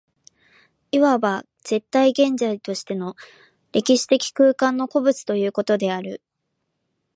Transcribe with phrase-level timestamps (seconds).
[0.91, 3.15] いわば絶対現在としての
[3.71, 6.23] 歴史的空間の個物ということである。